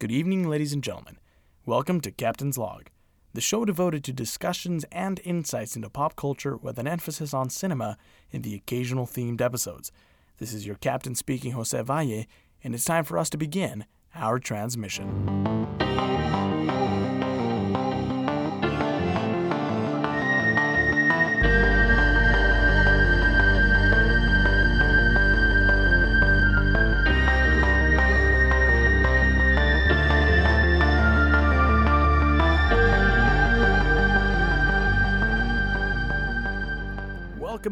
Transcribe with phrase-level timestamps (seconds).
[0.00, 1.18] Good evening, ladies and gentlemen.
[1.66, 2.86] Welcome to Captain's Log,
[3.34, 7.98] the show devoted to discussions and insights into pop culture with an emphasis on cinema
[8.30, 9.92] in the occasional themed episodes.
[10.38, 12.24] This is your captain speaking, Jose Valle,
[12.64, 13.84] and it's time for us to begin
[14.14, 15.79] our transmission.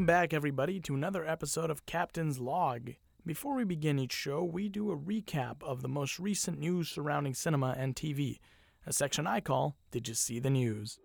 [0.09, 2.93] Back, everybody, to another episode of Captain's Log.
[3.27, 7.35] Before we begin each show, we do a recap of the most recent news surrounding
[7.35, 8.39] cinema and TV,
[8.87, 10.99] a section I call Did You See the News?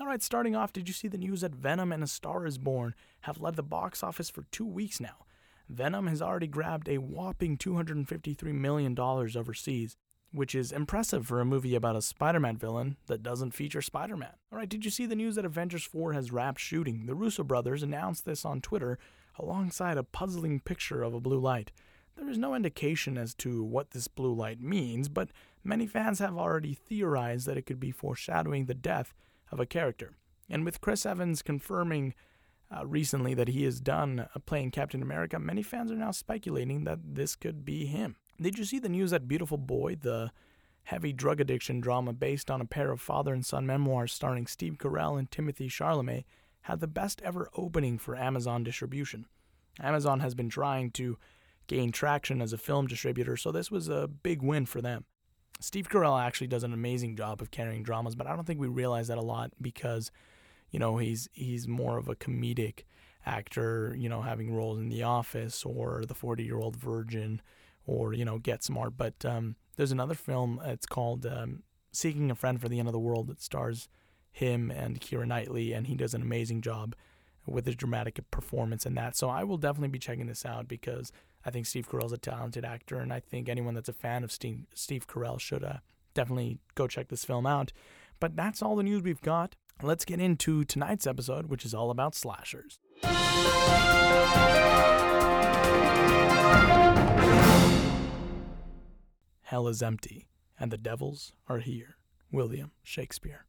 [0.00, 2.94] Alright, starting off, did you see the news that Venom and A Star is Born
[3.22, 5.26] have led the box office for two weeks now?
[5.68, 9.96] Venom has already grabbed a whopping $253 million overseas,
[10.32, 14.16] which is impressive for a movie about a Spider Man villain that doesn't feature Spider
[14.16, 14.34] Man.
[14.52, 17.06] Alright, did you see the news that Avengers 4 has wrapped shooting?
[17.06, 18.98] The Russo brothers announced this on Twitter
[19.38, 21.72] alongside a puzzling picture of a blue light.
[22.16, 25.30] There is no indication as to what this blue light means, but
[25.64, 29.14] many fans have already theorized that it could be foreshadowing the death
[29.50, 30.12] of a character.
[30.48, 32.14] And with Chris Evans confirming
[32.70, 36.84] uh, recently that he is done uh, playing Captain America, many fans are now speculating
[36.84, 38.16] that this could be him.
[38.40, 40.30] Did you see the news that Beautiful Boy, the
[40.84, 44.78] heavy drug addiction drama based on a pair of father and son memoirs starring Steve
[44.78, 46.24] Carell and Timothy Chalamet,
[46.62, 49.26] had the best ever opening for Amazon distribution?
[49.78, 51.18] Amazon has been trying to
[51.66, 55.04] gain traction as a film distributor, so this was a big win for them.
[55.60, 58.68] Steve Carell actually does an amazing job of carrying dramas, but I don't think we
[58.68, 60.10] realize that a lot because,
[60.70, 62.84] you know, he's he's more of a comedic
[63.26, 67.42] actor, you know, having roles in The Office or The 40 Year Old Virgin
[67.90, 68.96] or you know Get Smart.
[68.96, 70.60] But um, there's another film.
[70.64, 73.26] It's called um, Seeking a Friend for the End of the World.
[73.26, 73.88] That stars
[74.30, 76.94] him and Keira Knightley, and he does an amazing job
[77.46, 79.16] with his dramatic performance in that.
[79.16, 81.10] So I will definitely be checking this out because
[81.44, 84.30] I think Steve Carell's a talented actor, and I think anyone that's a fan of
[84.30, 85.78] Steve, Steve Carell should uh,
[86.14, 87.72] definitely go check this film out.
[88.20, 89.56] But that's all the news we've got.
[89.82, 92.78] Let's get into tonight's episode, which is all about slashers.
[99.50, 100.28] Hell is empty,
[100.60, 101.96] and the devils are here.
[102.30, 103.46] William Shakespeare.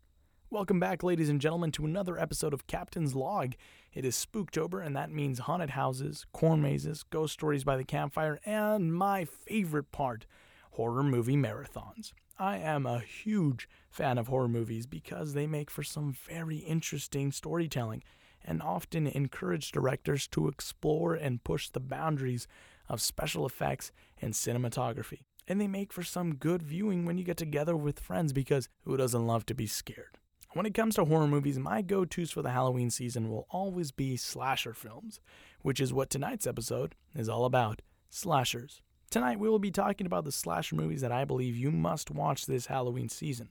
[0.50, 3.54] Welcome back, ladies and gentlemen, to another episode of Captain's Log.
[3.94, 8.40] It is Spooktober, and that means haunted houses, corn mazes, ghost stories by the campfire,
[8.48, 10.26] and my favorite part,
[10.72, 12.14] horror movie marathons.
[12.40, 17.32] I am a huge fan of horror movies because they make for some very interesting
[17.32, 18.02] storytelling
[18.44, 22.48] and often encourage directors to explore and push the boundaries
[22.90, 27.38] of special effects and cinematography and they make for some good viewing when you get
[27.38, 30.18] together with friends because who doesn't love to be scared?
[30.54, 33.92] When it comes to horror movies, my go tos for the Halloween season will always
[33.92, 35.22] be slasher films,
[35.62, 38.82] which is what tonight's episode is all about slashers.
[39.10, 42.46] Tonight, we will be talking about the slasher movies that I believe you must watch
[42.46, 43.50] this Halloween season.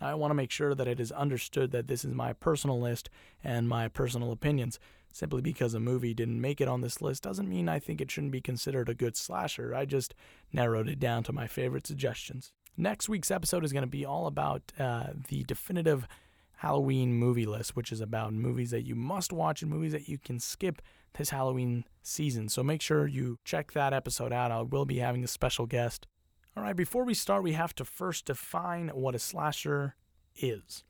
[0.00, 2.80] Now, I want to make sure that it is understood that this is my personal
[2.80, 3.10] list
[3.42, 4.78] and my personal opinions.
[5.16, 8.10] Simply because a movie didn't make it on this list doesn't mean I think it
[8.10, 9.74] shouldn't be considered a good slasher.
[9.74, 10.14] I just
[10.52, 12.52] narrowed it down to my favorite suggestions.
[12.76, 16.06] Next week's episode is going to be all about uh, the definitive
[16.56, 20.18] Halloween movie list, which is about movies that you must watch and movies that you
[20.18, 20.82] can skip
[21.16, 22.50] this Halloween season.
[22.50, 24.52] So make sure you check that episode out.
[24.52, 26.06] I will be having a special guest.
[26.54, 29.96] All right, before we start, we have to first define what a slasher
[30.36, 30.84] is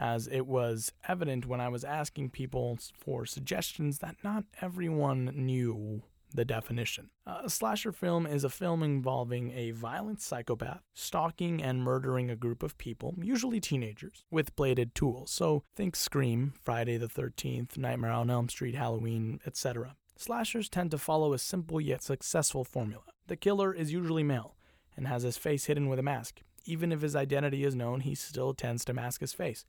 [0.00, 6.02] as it was evident when I was asking people for suggestions that not everyone knew
[6.32, 7.10] the definition.
[7.26, 12.62] A slasher film is a film involving a violent psychopath stalking and murdering a group
[12.62, 15.30] of people, usually teenagers, with bladed tools.
[15.30, 19.96] So think Scream, Friday the 13th, Nightmare on Elm Street, Halloween, etc.
[20.16, 23.04] Slashers tend to follow a simple yet successful formula.
[23.26, 24.56] The killer is usually male
[24.96, 26.40] and has his face hidden with a mask.
[26.64, 29.64] Even if his identity is known, he still tends to mask his face.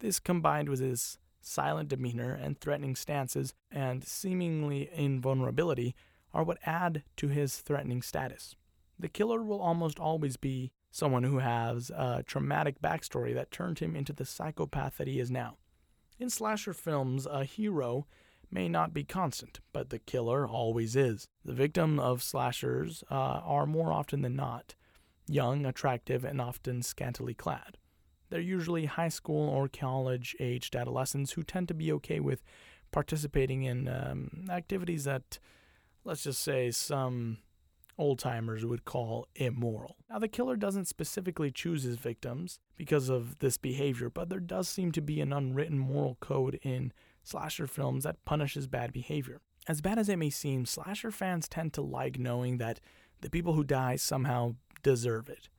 [0.00, 5.94] This combined with his silent demeanor and threatening stances and seemingly invulnerability
[6.32, 8.56] are what add to his threatening status.
[8.98, 13.94] The killer will almost always be someone who has a traumatic backstory that turned him
[13.94, 15.56] into the psychopath that he is now.
[16.18, 18.06] In slasher films, a hero
[18.50, 21.28] may not be constant, but the killer always is.
[21.44, 24.74] The victim of slashers uh, are more often than not
[25.26, 27.78] young, attractive, and often scantily clad.
[28.30, 32.42] They're usually high school or college aged adolescents who tend to be okay with
[32.92, 35.38] participating in um, activities that
[36.04, 37.38] let's just say, some
[37.98, 39.96] old timers would call immoral.
[40.08, 44.68] Now, the killer doesn't specifically choose his victims because of this behavior, but there does
[44.68, 46.92] seem to be an unwritten moral code in
[47.22, 49.40] slasher films that punishes bad behavior.
[49.68, 52.80] As bad as it may seem, slasher fans tend to like knowing that
[53.20, 55.50] the people who die somehow deserve it.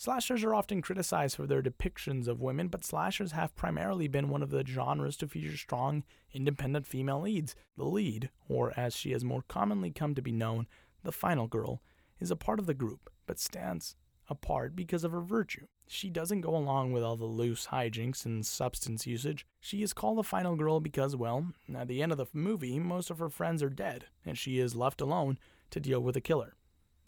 [0.00, 4.44] Slashers are often criticized for their depictions of women, but slashers have primarily been one
[4.44, 7.56] of the genres to feature strong, independent female leads.
[7.76, 10.68] The lead, or as she has more commonly come to be known,
[11.02, 11.82] the final girl,
[12.20, 13.96] is a part of the group, but stands
[14.30, 15.66] apart because of her virtue.
[15.88, 19.48] She doesn't go along with all the loose hijinks and substance usage.
[19.58, 23.10] She is called the final girl because, well, at the end of the movie, most
[23.10, 25.40] of her friends are dead, and she is left alone
[25.70, 26.54] to deal with the killer.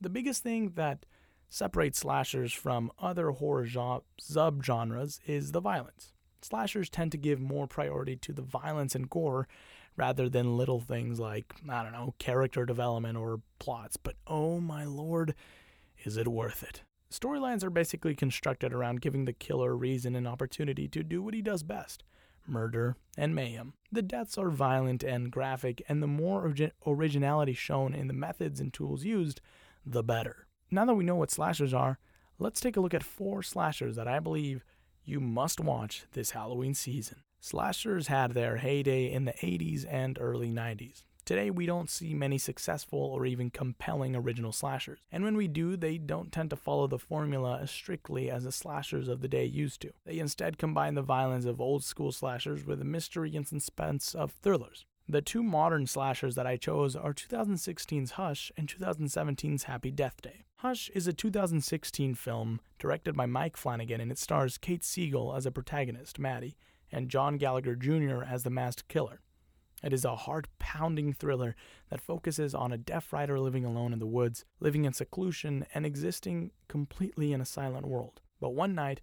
[0.01, 1.07] The biggest thing that
[1.51, 6.13] separates slashers from other horror subgenres is the violence.
[6.41, 9.47] Slashers tend to give more priority to the violence and gore
[9.97, 13.99] rather than little things like, I don't know, character development or plots.
[13.99, 15.35] But oh my lord,
[16.05, 16.83] is it worth it?
[17.13, 21.43] Storylines are basically constructed around giving the killer reason and opportunity to do what he
[21.43, 22.05] does best
[22.47, 23.75] murder and mayhem.
[23.93, 28.61] The deaths are violent and graphic, and the more origi- originality shown in the methods
[28.61, 29.41] and tools used,
[29.85, 30.47] the better.
[30.73, 31.99] Now that we know what slashers are,
[32.39, 34.65] let's take a look at four slashers that I believe
[35.05, 37.25] you must watch this Halloween season.
[37.41, 41.03] Slashers had their heyday in the 80s and early 90s.
[41.25, 45.77] Today, we don't see many successful or even compelling original slashers, and when we do,
[45.77, 49.45] they don't tend to follow the formula as strictly as the slashers of the day
[49.45, 49.93] used to.
[50.05, 54.33] They instead combine the violence of old school slashers with the mystery and suspense of
[54.33, 54.87] thrillers.
[55.09, 60.45] The two modern slashers that I chose are 2016's Hush and 2017's Happy Death Day.
[60.61, 65.47] Hush is a 2016 film directed by Mike Flanagan and it stars Kate Siegel as
[65.47, 66.59] a protagonist, Maddie,
[66.93, 68.23] and John Gallagher Jr.
[68.23, 69.23] as the masked killer.
[69.83, 71.57] It is a heart pounding thriller
[71.89, 75.87] that focuses on a deaf writer living alone in the woods, living in seclusion, and
[75.87, 78.21] existing completely in a silent world.
[78.39, 79.01] But one night,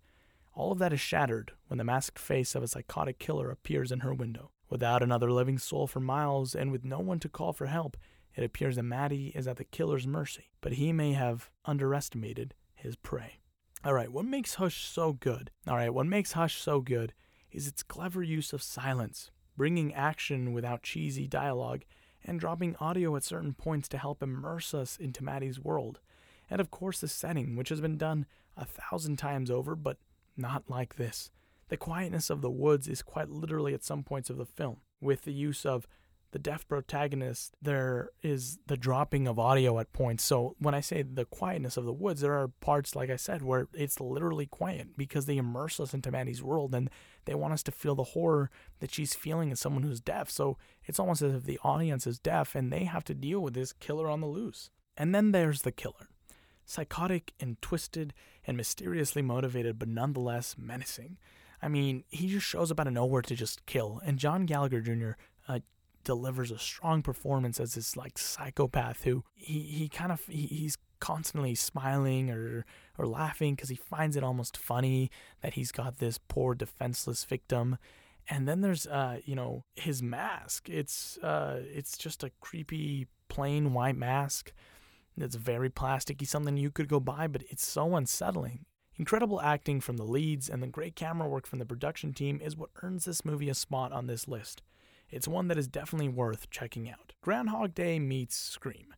[0.53, 4.01] all of that is shattered when the masked face of a psychotic killer appears in
[4.01, 4.51] her window.
[4.69, 7.97] Without another living soul for miles and with no one to call for help,
[8.37, 12.95] it appears that Maddie is at the killer's mercy, but he may have underestimated his
[12.95, 13.39] prey.
[13.85, 15.49] Alright, what makes Hush so good?
[15.67, 17.13] Alright, what makes Hush so good
[17.51, 21.83] is its clever use of silence, bringing action without cheesy dialogue,
[22.23, 25.99] and dropping audio at certain points to help immerse us into Maddie's world.
[26.49, 29.97] And of course, the setting, which has been done a thousand times over, but
[30.35, 31.31] not like this.
[31.69, 35.23] The quietness of the woods is quite literally at some points of the film, with
[35.23, 35.87] the use of
[36.31, 40.23] the deaf protagonist, there is the dropping of audio at points.
[40.23, 43.41] So when I say the quietness of the woods, there are parts, like I said,
[43.41, 46.89] where it's literally quiet because they immerse us into Maddie's world and
[47.25, 50.29] they want us to feel the horror that she's feeling as someone who's deaf.
[50.29, 53.53] So it's almost as if the audience is deaf and they have to deal with
[53.53, 54.69] this killer on the loose.
[54.97, 56.09] And then there's the killer.
[56.65, 58.13] Psychotic and twisted
[58.45, 61.17] and mysteriously motivated, but nonetheless menacing.
[61.61, 64.01] I mean, he just shows up out of nowhere to just kill.
[64.05, 65.11] And John Gallagher Jr.
[65.47, 65.59] Uh,
[66.07, 70.77] delivers a strong performance as this like psychopath who he, he kind of he, he's
[71.01, 72.65] constantly smiling or
[72.97, 75.11] or laughing because he finds it almost funny
[75.41, 77.77] that he's got this poor defenseless victim.
[78.29, 80.69] And then there's uh you know his mask.
[80.69, 84.53] It's uh it's just a creepy plain white mask
[85.19, 88.65] it's very plasticky something you could go buy but it's so unsettling.
[88.95, 92.55] Incredible acting from the leads and the great camera work from the production team is
[92.55, 94.61] what earns this movie a spot on this list.
[95.09, 97.13] It's one that is definitely worth checking out.
[97.21, 98.93] Groundhog Day meets Scream.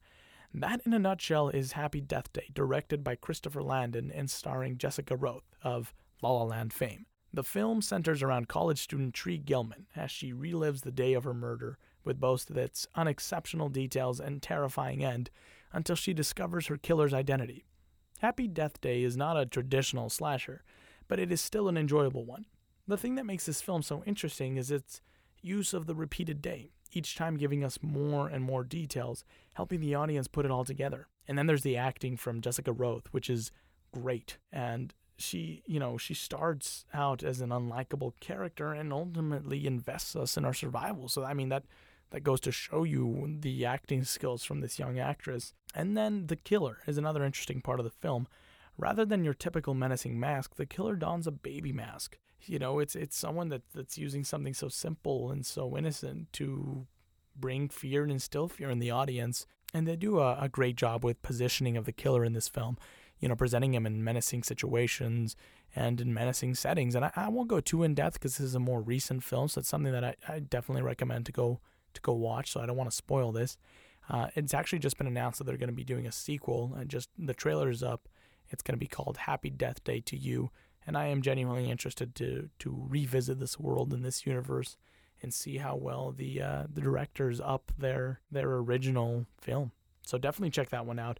[0.53, 5.15] That, in a nutshell, is Happy Death Day, directed by Christopher Landon and starring Jessica
[5.15, 7.05] Rothe of La La Land fame.
[7.31, 11.33] The film centers around college student Tree Gelbman as she relives the day of her
[11.33, 15.29] murder with both its unexceptional details and terrifying end
[15.71, 17.65] until she discovers her killer's identity.
[18.19, 20.63] Happy Death Day is not a traditional slasher,
[21.07, 22.47] but it is still an enjoyable one.
[22.87, 24.99] The thing that makes this film so interesting is its
[25.41, 29.95] use of the repeated day, each time giving us more and more details, helping the
[29.95, 31.07] audience put it all together.
[31.27, 33.51] And then there's the acting from Jessica Rothe, which is
[33.91, 34.37] great.
[34.51, 40.37] And she, you know, she starts out as an unlikable character and ultimately invests us
[40.37, 41.07] in our survival.
[41.09, 41.65] So I mean that
[42.11, 45.53] that goes to show you the acting skills from this young actress.
[45.75, 48.27] And then the killer is another interesting part of the film.
[48.77, 52.95] Rather than your typical menacing mask, the killer dons a baby mask you know, it's
[52.95, 56.87] it's someone that that's using something so simple and so innocent to
[57.35, 59.45] bring fear and instill fear in the audience.
[59.73, 62.77] And they do a, a great job with positioning of the killer in this film.
[63.19, 65.35] You know, presenting him in menacing situations
[65.75, 66.95] and in menacing settings.
[66.95, 69.49] And I, I won't go too in depth because this is a more recent film,
[69.49, 71.59] so it's something that I, I definitely recommend to go
[71.93, 72.51] to go watch.
[72.51, 73.57] So I don't want to spoil this.
[74.09, 76.73] Uh, it's actually just been announced that they're going to be doing a sequel.
[76.77, 78.07] And just the trailer is up.
[78.49, 80.49] It's going to be called Happy Death Day to You,
[80.89, 84.75] and I am genuinely interested to to revisit this world and this universe
[85.21, 89.71] and see how well the uh, the directors up their their original film.
[90.01, 91.19] So definitely check that one out.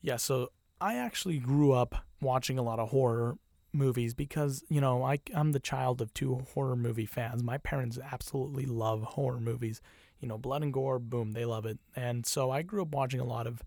[0.00, 3.38] Yeah, so I actually grew up watching a lot of horror
[3.72, 7.42] movies because you know I I'm the child of two horror movie fans.
[7.42, 9.82] My parents absolutely love horror movies.
[10.20, 11.80] You know, blood and gore, boom, they love it.
[11.96, 13.64] And so I grew up watching a lot of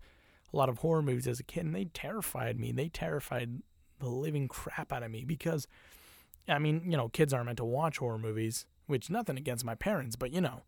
[0.50, 2.72] a lot of horror movies as a kid, and they terrified me.
[2.72, 3.60] They terrified
[4.02, 5.66] the living crap out of me because,
[6.48, 9.74] I mean, you know, kids aren't meant to watch horror movies, which nothing against my
[9.74, 10.62] parents, but you know,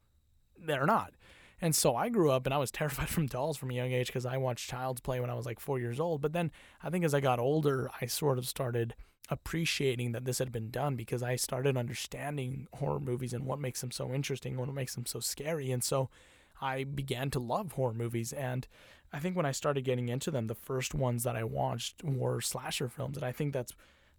[0.59, 1.13] they're not.
[1.61, 4.07] And so I grew up and I was terrified from dolls from a young age
[4.07, 6.21] because I watched Child's Play when I was like four years old.
[6.21, 6.51] But then
[6.83, 8.95] I think as I got older, I sort of started
[9.31, 13.81] appreciating that this had been done because I started understanding horror movies and what makes
[13.81, 15.71] them so interesting, what makes them so scary.
[15.71, 16.11] And so
[16.65, 18.33] I began to love horror movies.
[18.33, 18.67] And
[19.13, 22.41] I think when I started getting into them, the first ones that I watched were
[22.41, 23.17] slasher films.
[23.17, 23.73] And I think that's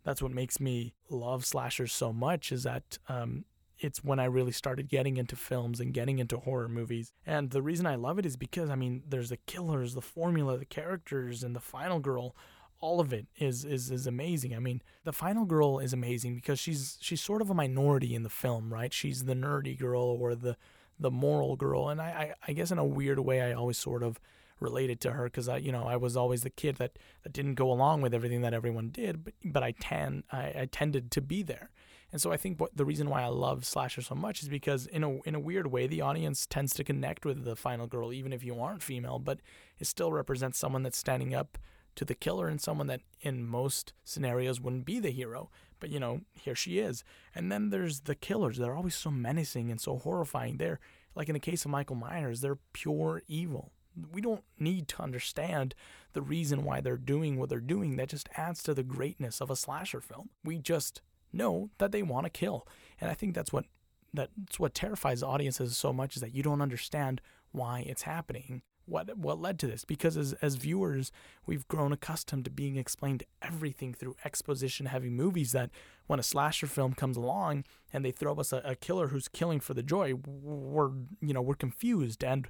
[0.04, 3.46] that's what makes me love slashers so much is that um,
[3.80, 7.12] it's when I really started getting into films and getting into horror movies.
[7.26, 10.60] And the reason I love it is because, I mean, there's the killers, the formula,
[10.60, 12.36] the characters, and the final girl
[12.82, 14.54] all of it is is is amazing.
[14.54, 18.22] I mean, the final girl is amazing because she's she's sort of a minority in
[18.24, 18.94] the film, right?
[18.94, 20.56] She's the nerdy girl or the
[21.00, 24.04] the moral girl, and I I, I guess in a weird way, I always sort
[24.04, 24.20] of
[24.60, 27.56] related to her because I you know I was always the kid that that didn't
[27.56, 31.22] go along with everything that everyone did, but but I tan I, I tended to
[31.22, 31.72] be there.
[32.12, 34.86] And so I think what the reason why I love slasher so much is because
[34.88, 38.14] in a in a weird way the audience tends to connect with the final girl
[38.14, 39.40] even if you aren't female, but
[39.80, 41.58] it still represents someone that's standing up
[41.96, 45.50] to the killer and someone that in most scenarios wouldn't be the hero.
[45.80, 47.04] But you know, here she is.
[47.34, 48.58] And then there's the killers.
[48.58, 50.58] They're always so menacing and so horrifying.
[50.58, 50.80] They're
[51.16, 53.72] like in the case of Michael Myers, they're pure evil.
[54.12, 55.74] We don't need to understand
[56.14, 57.96] the reason why they're doing what they're doing.
[57.96, 60.30] That just adds to the greatness of a slasher film.
[60.44, 61.02] We just
[61.32, 62.68] know that they want to kill.
[63.00, 63.66] And I think that's what
[64.14, 69.18] that's what terrifies audiences so much is that you don't understand why it's happening what
[69.18, 69.86] what led to this.
[69.86, 71.12] Because as as viewers
[71.46, 75.70] we've grown accustomed to being explained everything through exposition heavy movies that
[76.08, 79.60] when a slasher film comes along and they throw us a, a, killer who's killing
[79.60, 82.48] for the joy we're you know we're confused and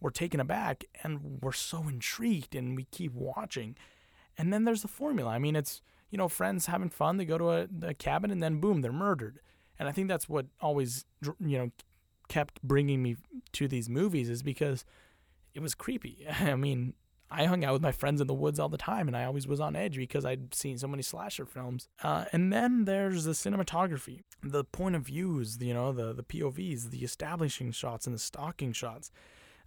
[0.00, 3.76] we're taken aback and we're so intrigued and we keep watching.
[4.36, 5.30] And then there's the formula.
[5.30, 8.42] I mean it's you know friends having fun they go to a, a cabin and
[8.42, 9.40] then boom they're murdered.
[9.78, 11.04] And i think that's what always
[11.40, 11.70] you know
[12.28, 13.16] kept bringing me
[13.52, 14.86] to these movies is because
[15.54, 16.26] it was creepy.
[16.40, 16.94] I mean,
[17.32, 19.46] I hung out with my friends in the woods all the time, and I always
[19.46, 21.88] was on edge because I'd seen so many slasher films.
[22.02, 26.90] Uh, and then there's the cinematography, the point of views, you know, the the POVs,
[26.90, 29.10] the establishing shots, and the stalking shots.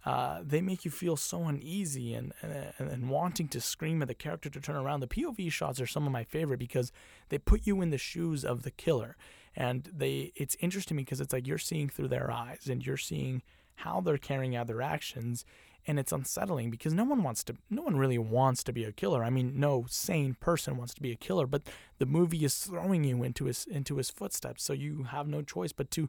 [0.04, 4.14] Uh, they make you feel so uneasy and, and and wanting to scream at the
[4.14, 5.00] character to turn around.
[5.00, 6.92] The POV shots are some of my favorite because
[7.30, 9.16] they put you in the shoes of the killer,
[9.56, 13.42] and they it's interesting because it's like you're seeing through their eyes and you're seeing
[13.80, 15.44] how they're carrying out their actions
[15.86, 18.92] and it's unsettling because no one wants to no one really wants to be a
[18.92, 21.62] killer i mean no sane person wants to be a killer but
[21.98, 25.72] the movie is throwing you into his into his footsteps so you have no choice
[25.72, 26.08] but to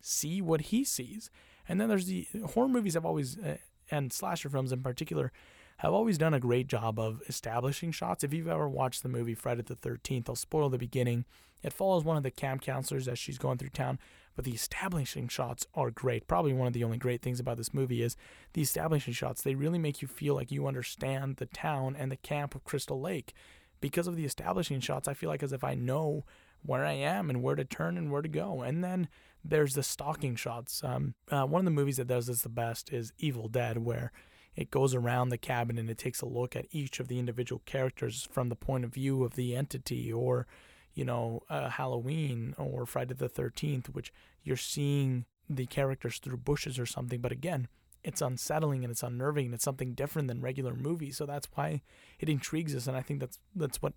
[0.00, 1.30] see what he sees
[1.68, 3.56] and then there's the horror movies have always uh,
[3.90, 5.32] and slasher films in particular
[5.78, 8.22] have always done a great job of establishing shots.
[8.22, 11.24] If you've ever watched the movie Friday the 13th, I'll spoil the beginning.
[11.62, 13.98] It follows one of the camp counselors as she's going through town,
[14.34, 16.26] but the establishing shots are great.
[16.26, 18.16] Probably one of the only great things about this movie is
[18.52, 19.42] the establishing shots.
[19.42, 23.00] They really make you feel like you understand the town and the camp of Crystal
[23.00, 23.32] Lake.
[23.80, 26.24] Because of the establishing shots, I feel like as if I know
[26.62, 28.62] where I am and where to turn and where to go.
[28.62, 29.08] And then
[29.44, 30.82] there's the stalking shots.
[30.82, 34.10] Um, uh, one of the movies that does this the best is Evil Dead, where
[34.56, 37.62] it goes around the cabin and it takes a look at each of the individual
[37.66, 40.46] characters from the point of view of the entity or
[40.94, 46.78] you know, uh, Halloween or Friday the 13th, which you're seeing the characters through bushes
[46.78, 47.20] or something.
[47.20, 47.68] But again,
[48.02, 51.16] it's unsettling and it's unnerving and it's something different than regular movies.
[51.16, 51.82] So that's why
[52.18, 52.86] it intrigues us.
[52.86, 53.94] And I think that's, that's what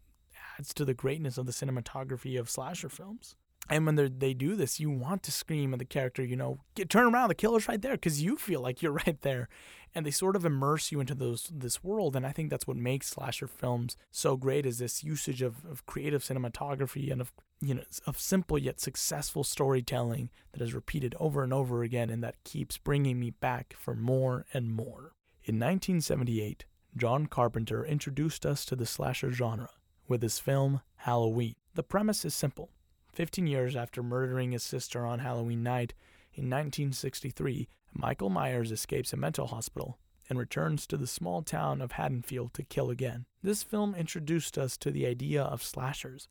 [0.57, 3.35] adds to the greatness of the cinematography of slasher films.
[3.69, 6.89] And when they do this, you want to scream at the character, you know, get
[6.89, 9.49] turn around, the killer's right there, because you feel like you're right there,
[9.93, 12.15] and they sort of immerse you into those this world.
[12.15, 15.85] And I think that's what makes slasher films so great is this usage of, of
[15.85, 21.43] creative cinematography and of you know of simple yet successful storytelling that is repeated over
[21.43, 25.13] and over again, and that keeps bringing me back for more and more.
[25.43, 29.69] In 1978, John Carpenter introduced us to the slasher genre
[30.07, 31.55] with his film Halloween.
[31.75, 32.69] The premise is simple.
[33.17, 35.95] 15 years after murdering his sister on Halloween night
[36.35, 39.97] in 1963, Michael Myers escapes a mental hospital
[40.29, 43.25] and returns to the small town of Haddonfield to kill again.
[43.41, 46.27] This film introduced us to the idea of slashers,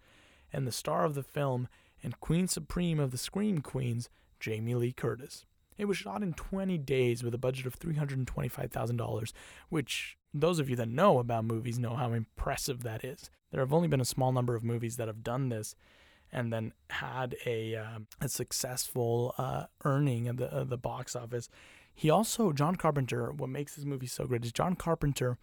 [0.53, 1.67] and the star of the film
[2.05, 5.45] and Queen Supreme of the Scream Queens, Jamie Lee Curtis.
[5.77, 9.33] It was shot in 20 days with a budget of $325,000,
[9.71, 13.29] which those of you that know about movies know how impressive that is.
[13.51, 15.75] There have only been a small number of movies that have done this
[16.33, 21.49] and then had a uh, a successful uh, earning at the the box office.
[21.95, 23.33] He also John Carpenter.
[23.33, 25.39] What makes this movie so great is John Carpenter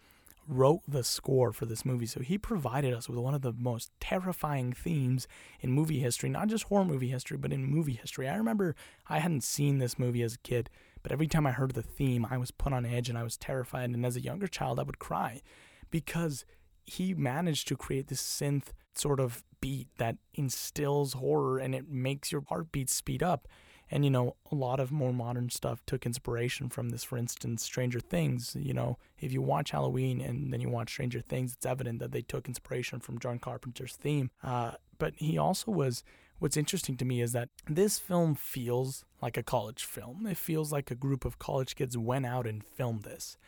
[0.46, 2.06] wrote the score for this movie.
[2.06, 5.26] So he provided us with one of the most terrifying themes
[5.60, 8.28] in movie history, not just horror movie history, but in movie history.
[8.28, 8.74] I remember
[9.08, 10.70] I hadn't seen this movie as a kid,
[11.02, 13.36] but every time I heard the theme, I was put on edge and I was
[13.36, 13.90] terrified.
[13.90, 15.42] And as a younger child, I would cry
[15.90, 16.44] because
[16.84, 22.30] he managed to create this synth sort of beat that instills horror and it makes
[22.30, 23.48] your heartbeat speed up.
[23.90, 27.02] And, you know, a lot of more modern stuff took inspiration from this.
[27.02, 28.54] For instance, Stranger Things.
[28.60, 32.12] You know, if you watch Halloween and then you watch Stranger Things, it's evident that
[32.12, 34.30] they took inspiration from John Carpenter's theme.
[34.42, 36.04] Uh, but he also was.
[36.40, 40.26] What's interesting to me is that this film feels like a college film.
[40.26, 43.38] It feels like a group of college kids went out and filmed this.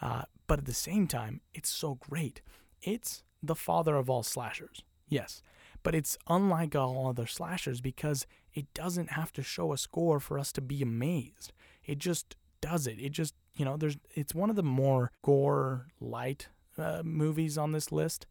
[0.00, 2.42] Uh, but at the same time, it's so great.
[2.82, 5.42] It's the father of all slashers, yes,
[5.84, 10.38] but it's unlike all other slashers because it doesn't have to show a score for
[10.38, 11.52] us to be amazed.
[11.84, 12.98] It just does it.
[12.98, 17.70] It just, you know, there's it's one of the more gore light uh, movies on
[17.72, 18.26] this list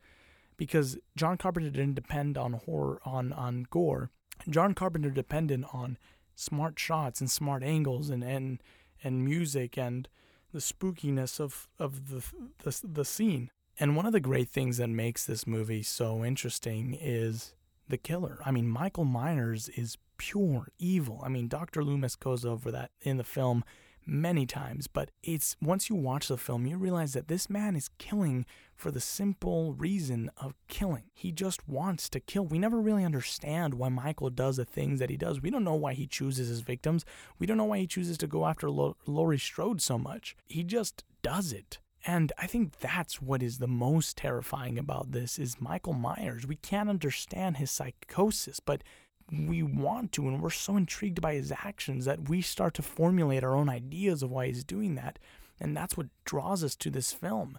[0.58, 4.10] because John Carpenter didn't depend on horror on on gore.
[4.50, 5.98] John Carpenter depended on
[6.36, 8.62] smart shots and smart angles and and
[9.04, 10.10] and music and
[10.52, 12.24] the spookiness of of the
[12.64, 13.52] the, the scene.
[13.80, 17.56] And one of the great things that makes this movie so interesting is
[17.88, 18.40] the killer.
[18.46, 21.22] I mean, Michael Myers is pure evil.
[21.24, 21.84] I mean, Dr.
[21.84, 23.64] Loomis goes over that in the film
[24.06, 27.90] many times, but it's once you watch the film, you realize that this man is
[27.98, 31.06] killing for the simple reason of killing.
[31.14, 32.46] He just wants to kill.
[32.46, 35.42] We never really understand why Michael does the things that he does.
[35.42, 37.06] We don't know why he chooses his victims.
[37.40, 40.36] We don't know why he chooses to go after Laurie Strode so much.
[40.48, 41.80] He just does it.
[42.06, 46.46] And I think that's what is the most terrifying about this is Michael Myers.
[46.46, 48.84] We can't understand his psychosis, but
[49.32, 53.44] we want to and we're so intrigued by his actions that we start to formulate
[53.44, 55.18] our own ideas of why he's doing that.
[55.60, 57.58] And that's what draws us to this film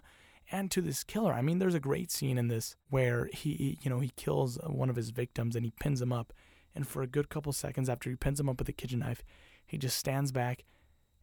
[0.51, 1.33] and to this killer.
[1.33, 4.67] I mean, there's a great scene in this where he, you know, he kills uh,
[4.67, 6.33] one of his victims and he pins him up.
[6.75, 9.23] And for a good couple seconds after he pins him up with a kitchen knife,
[9.65, 10.65] he just stands back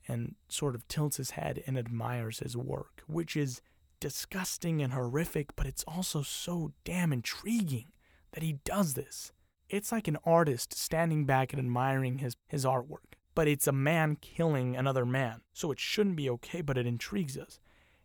[0.08, 3.60] and sort of tilts his head and admires his work, which is
[4.00, 7.92] disgusting and horrific, but it's also so damn intriguing
[8.32, 9.32] that he does this.
[9.68, 14.16] It's like an artist standing back and admiring his, his artwork, but it's a man
[14.20, 17.60] killing another man, so it shouldn't be okay, but it intrigues us.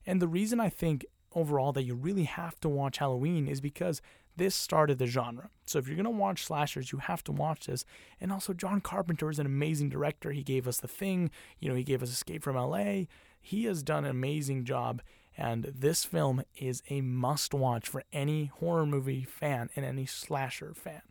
[0.05, 4.01] And the reason I think overall that you really have to watch Halloween is because
[4.37, 5.49] this started the genre.
[5.65, 7.85] So if you're going to watch slashers, you have to watch this.
[8.21, 10.31] And also, John Carpenter is an amazing director.
[10.31, 13.03] He gave us The Thing, you know, he gave us Escape from LA.
[13.41, 15.01] He has done an amazing job.
[15.37, 20.73] And this film is a must watch for any horror movie fan and any slasher
[20.73, 21.01] fan.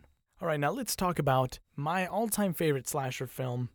[0.40, 3.70] All right, now let's talk about my all time favorite slasher film,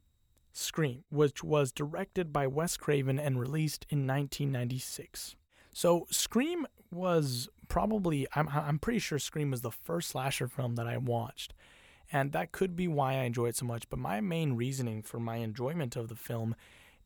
[0.54, 5.36] Scream, which was directed by Wes Craven and released in 1996.
[5.74, 10.88] So, Scream was probably I'm I'm pretty sure Scream was the first slasher film that
[10.88, 11.54] I watched.
[12.12, 15.18] And that could be why I enjoy it so much, but my main reasoning for
[15.18, 16.54] my enjoyment of the film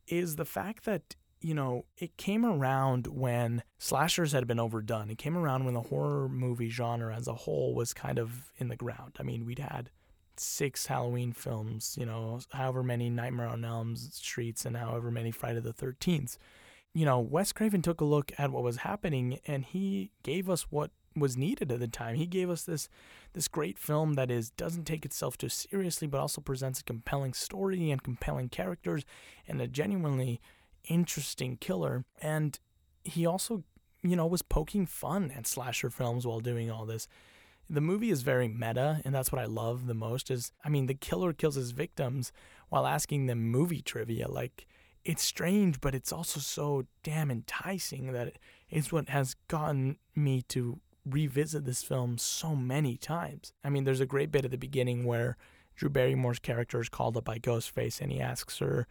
[0.08, 5.12] is the fact that you know, it came around when slashers had been overdone.
[5.12, 8.70] It came around when the horror movie genre as a whole was kind of in
[8.70, 9.18] the ground.
[9.20, 9.92] I mean, we'd had
[10.38, 15.60] six Halloween films, you know, however many Nightmare on Elm Streets and however many Friday
[15.60, 16.38] the 13th
[16.96, 20.64] you know, Wes Craven took a look at what was happening and he gave us
[20.72, 22.16] what was needed at the time.
[22.16, 22.88] He gave us this
[23.34, 27.34] this great film that is doesn't take itself too seriously but also presents a compelling
[27.34, 29.04] story and compelling characters
[29.46, 30.40] and a genuinely
[30.86, 32.60] interesting killer and
[33.04, 33.64] he also,
[34.02, 37.10] you know, was poking fun at slasher films while doing all this.
[37.70, 40.86] The movie is very meta and that's what I love the most is I mean,
[40.86, 42.32] the killer kills his victims
[42.70, 44.66] while asking them movie trivia like
[45.06, 48.34] it's strange, but it's also so damn enticing that
[48.70, 53.54] it's what has gotten me to revisit this film so many times.
[53.64, 55.38] I mean, there's a great bit at the beginning where
[55.76, 58.88] Drew Barrymore's character is called up by Ghostface and he asks her,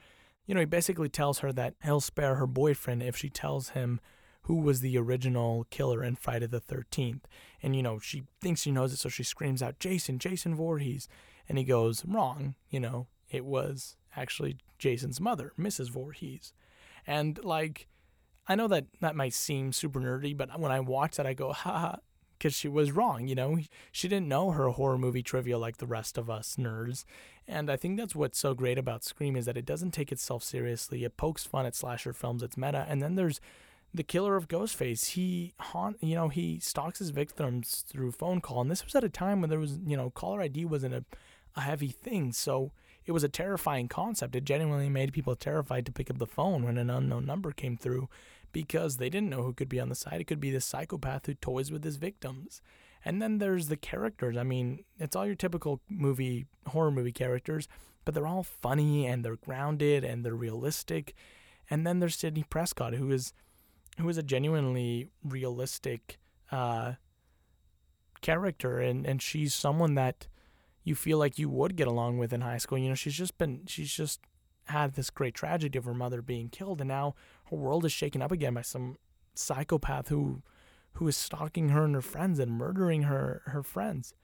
[0.47, 4.01] you know, he basically tells her that he'll spare her boyfriend if she tells him
[4.43, 7.23] who was the original killer in Friday the 13th.
[7.63, 11.09] And, you know, she thinks she knows it, so she screams out, Jason, Jason Voorhees.
[11.49, 15.91] And he goes, wrong, you know, it was actually Jason's mother, Mrs.
[15.91, 16.53] Voorhees.
[17.07, 17.89] And like,
[18.47, 21.53] I know that that might seem super nerdy, but when I watch that, I go,
[21.53, 21.99] ha,
[22.39, 23.27] because she was wrong.
[23.27, 23.59] You know,
[23.91, 27.05] she didn't know her horror movie trivia like the rest of us nerds.
[27.49, 30.43] And I think that's what's so great about Scream is that it doesn't take itself
[30.43, 31.05] seriously.
[31.05, 32.43] It pokes fun at slasher films.
[32.43, 32.87] It's meta.
[32.89, 33.41] And then there's
[33.93, 35.11] the killer of Ghostface.
[35.11, 38.61] He haunt, you know, he stalks his victims through phone call.
[38.61, 41.05] And this was at a time when there was, you know, caller ID wasn't a,
[41.57, 42.33] a heavy thing.
[42.33, 42.73] So
[43.07, 44.35] it was a terrifying concept.
[44.35, 47.77] It genuinely made people terrified to pick up the phone when an unknown number came
[47.77, 48.09] through
[48.53, 50.21] because they didn't know who could be on the side.
[50.21, 52.63] It could be this psychopath who toys with his victims.
[53.05, 54.37] And then there's the characters.
[54.37, 57.69] I mean, it's all your typical movie, horror movie characters,
[58.05, 61.15] but they're all funny and they're grounded and they're realistic.
[61.69, 63.35] And then there's Sidney Prescott, who is
[63.99, 66.19] who is a genuinely realistic
[66.51, 66.95] uh,
[68.21, 70.27] character, and and she's someone that
[70.85, 72.79] you feel like you would get along with in high school.
[72.79, 74.21] You know, she's just been she's just
[74.67, 77.15] had this great tragedy of her mother being killed, and now
[77.51, 78.99] her world is shaken up again by some
[79.35, 80.43] psychopath who
[80.95, 84.15] who is stalking her and her friends and murdering her her friends.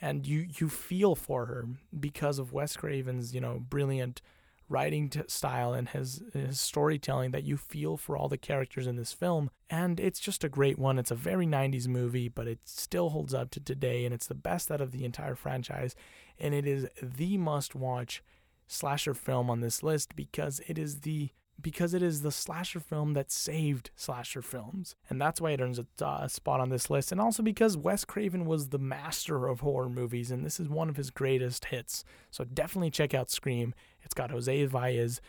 [0.00, 1.66] And you you feel for her
[1.98, 4.22] because of Wes Craven's you know brilliant
[4.68, 9.12] writing style and his his storytelling that you feel for all the characters in this
[9.12, 13.10] film and it's just a great one it's a very 90s movie but it still
[13.10, 15.94] holds up to today and it's the best out of the entire franchise
[16.38, 18.22] and it is the must watch
[18.66, 23.14] slasher film on this list because it is the because it is the slasher film
[23.14, 24.96] that saved slasher films.
[25.08, 27.12] And that's why it earns a uh, spot on this list.
[27.12, 30.88] And also because Wes Craven was the master of horror movies, and this is one
[30.88, 32.04] of his greatest hits.
[32.30, 33.74] So definitely check out Scream.
[34.14, 35.20] It's got Jose Valle's,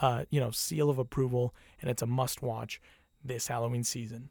[0.00, 2.80] uh, you know, seal of approval, and it's a must watch
[3.22, 4.30] this Halloween season.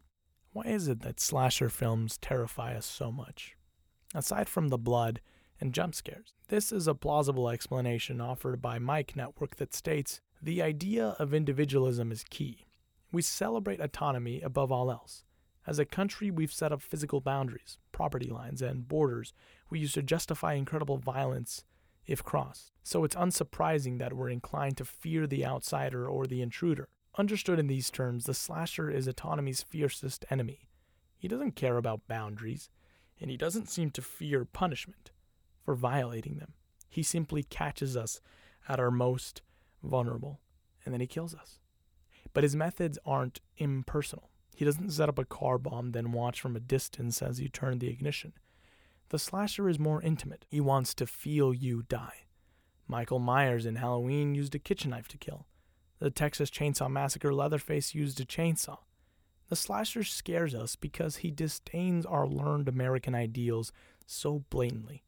[0.52, 3.56] Why is it that slasher films terrify us so much?
[4.16, 5.22] Aside from the blood,
[5.62, 6.34] and jump scares.
[6.48, 12.12] This is a plausible explanation offered by Mike Network that states the idea of individualism
[12.12, 12.66] is key.
[13.12, 15.24] We celebrate autonomy above all else.
[15.68, 19.34] As a country, we've set up physical boundaries, property lines, and borders
[19.70, 21.64] we use to justify incredible violence
[22.10, 22.72] if crossed.
[22.82, 26.90] So it's unsurprising that we're inclined to fear the outsider or the intruder.
[27.18, 30.68] Understood in these terms, the slasher is autonomy's fiercest enemy.
[31.16, 32.70] He doesn't care about boundaries,
[33.22, 35.12] and he doesn't seem to fear punishment
[35.64, 36.54] for violating them.
[36.90, 38.22] He simply catches us
[38.68, 39.44] at our most
[39.84, 40.40] vulnerable,
[40.84, 41.60] and then he kills us.
[42.34, 44.32] But his methods aren't impersonal.
[44.56, 47.80] He doesn't set up a car bomb, then watch from a distance as you turn
[47.80, 48.34] the ignition.
[49.10, 50.46] The slasher is more intimate.
[50.48, 52.26] He wants to feel you die.
[52.88, 55.48] Michael Myers in Halloween used a kitchen knife to kill.
[56.00, 58.78] The Texas Chainsaw Massacre Leatherface used a chainsaw.
[59.50, 63.72] The slasher scares us because he disdains our learned American ideals
[64.06, 65.04] so blatantly.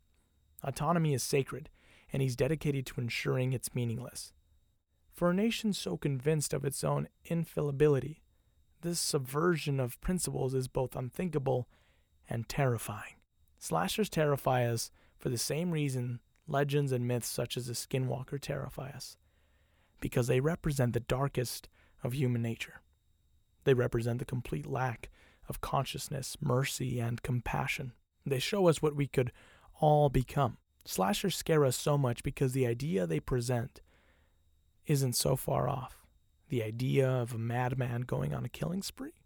[0.63, 1.69] Autonomy is sacred,
[2.11, 4.33] and he's dedicated to ensuring it's meaningless.
[5.13, 8.23] For a nation so convinced of its own infallibility,
[8.81, 11.67] this subversion of principles is both unthinkable
[12.27, 13.20] and terrifying.
[13.61, 18.89] Slashers terrify us for the same reason legends and myths such as the Skinwalker terrify
[18.89, 19.17] us
[19.99, 21.69] because they represent the darkest
[22.03, 22.81] of human nature.
[23.63, 25.11] They represent the complete lack
[25.47, 27.93] of consciousness, mercy, and compassion.
[28.25, 29.31] They show us what we could
[29.79, 30.57] all become.
[30.83, 33.81] Slashers scare us so much because the idea they present
[34.87, 35.97] isn't so far off.
[36.49, 39.21] The idea of a madman going on a killing spree.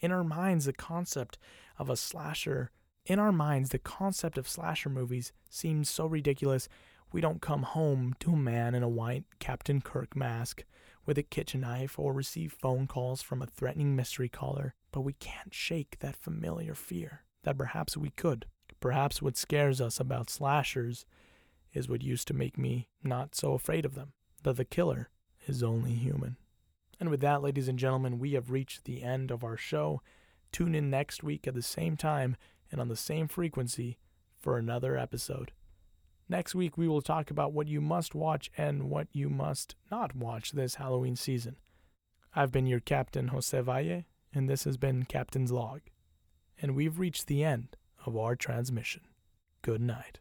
[0.00, 1.38] In our minds, the concept
[1.78, 2.70] of a slasher,
[3.04, 6.68] in our minds, the concept of slasher movies seems so ridiculous
[7.12, 10.64] we don't come home to a man in a white Captain Kirk mask
[11.04, 15.12] with a kitchen knife or receive phone calls from a threatening mystery caller, but we
[15.14, 18.46] can't shake that familiar fear that perhaps we could.
[18.80, 21.04] Perhaps what scares us about slashers
[21.74, 24.12] is what used to make me not so afraid of them
[24.42, 25.10] that the killer
[25.46, 26.36] is only human.
[26.98, 30.02] And with that, ladies and gentlemen, we have reached the end of our show.
[30.50, 32.36] Tune in next week at the same time
[32.72, 33.98] and on the same frequency
[34.38, 35.52] for another episode.
[36.28, 40.16] Next week, we will talk about what you must watch and what you must not
[40.16, 41.56] watch this Halloween season.
[42.34, 45.82] I've been your captain, Jose Valle, and this has been Captain's Log.
[46.60, 49.02] And we've reached the end of our transmission.
[49.60, 50.18] Good night.